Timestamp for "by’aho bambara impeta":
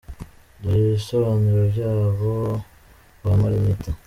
1.73-3.91